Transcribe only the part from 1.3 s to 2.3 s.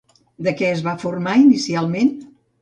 inicialment?